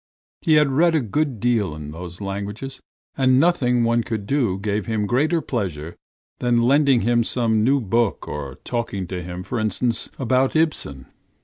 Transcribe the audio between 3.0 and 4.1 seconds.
and nothing one